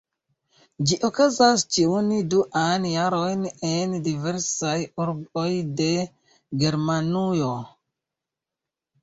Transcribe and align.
Ĝi 0.91 0.95
okazas 1.09 1.65
ĉiun 1.75 2.07
duan 2.33 2.87
jaron 2.93 3.43
en 3.73 3.93
diversaj 4.09 4.73
urboj 5.05 5.47
de 5.83 5.89
Germanujo. 6.65 7.53